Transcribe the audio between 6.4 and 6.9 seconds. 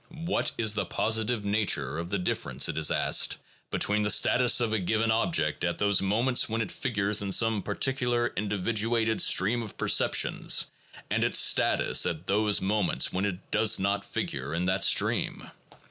when it